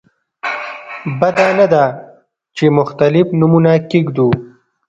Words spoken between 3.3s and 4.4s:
نومونه کېږدو.